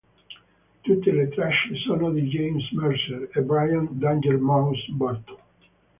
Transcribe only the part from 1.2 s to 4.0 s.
tracce sono di James Mercer e Brian